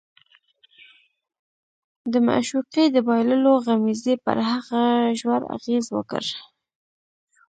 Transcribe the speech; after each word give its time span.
د 2.11 2.13
معشوقې 2.27 2.85
د 2.91 2.97
بایللو 3.07 3.53
غمېزې 3.65 4.15
پر 4.25 4.37
هغه 4.51 4.83
ژور 5.19 5.41
اغېز 5.55 5.85
وکړ 5.95 6.23